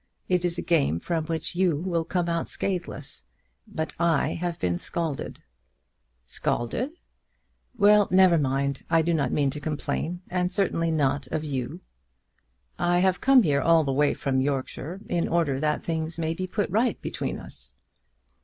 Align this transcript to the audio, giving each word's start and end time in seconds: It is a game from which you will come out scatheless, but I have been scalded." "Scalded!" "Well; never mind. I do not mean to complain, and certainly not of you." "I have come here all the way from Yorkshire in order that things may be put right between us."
It 0.27 0.43
is 0.43 0.57
a 0.57 0.63
game 0.63 0.99
from 0.99 1.27
which 1.27 1.53
you 1.55 1.75
will 1.75 2.03
come 2.03 2.27
out 2.27 2.47
scatheless, 2.47 3.21
but 3.67 3.93
I 3.99 4.29
have 4.33 4.57
been 4.57 4.79
scalded." 4.79 5.43
"Scalded!" 6.25 6.93
"Well; 7.77 8.07
never 8.09 8.39
mind. 8.39 8.81
I 8.89 9.03
do 9.03 9.13
not 9.13 9.31
mean 9.31 9.51
to 9.51 9.59
complain, 9.59 10.23
and 10.27 10.51
certainly 10.51 10.89
not 10.89 11.27
of 11.27 11.43
you." 11.43 11.81
"I 12.79 12.97
have 12.97 13.21
come 13.21 13.43
here 13.43 13.61
all 13.61 13.83
the 13.83 13.93
way 13.93 14.15
from 14.15 14.41
Yorkshire 14.41 15.01
in 15.07 15.27
order 15.27 15.59
that 15.59 15.83
things 15.83 16.17
may 16.17 16.33
be 16.33 16.47
put 16.47 16.71
right 16.71 16.99
between 16.99 17.37
us." 17.37 17.75